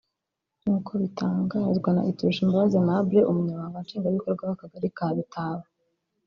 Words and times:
nk’uko 0.61 0.91
bitangazwa 1.01 1.89
na 1.95 2.01
Iturushimbabazi 2.11 2.73
Aimable 2.77 3.27
umunyamabanga 3.29 3.83
Nshingwabikorwa 3.85 4.43
w’Akagari 4.49 4.89
ka 4.97 5.07
Bitaba 5.17 5.65